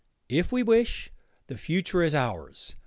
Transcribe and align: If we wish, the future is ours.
If 0.29 0.51
we 0.51 0.63
wish, 0.63 1.11
the 1.45 1.59
future 1.59 2.01
is 2.01 2.15
ours. 2.15 2.75